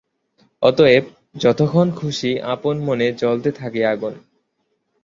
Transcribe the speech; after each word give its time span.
অতএব 0.63 1.03
যতক্ষণ 1.35 1.87
খুশি 1.91 2.31
আপন 2.45 2.75
মনে 2.79 3.07
জ্বলতে 3.13 3.49
থাকে 3.51 3.81
আগুন। 3.85 4.13